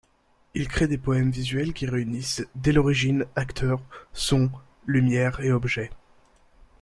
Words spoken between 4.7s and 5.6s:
lumière et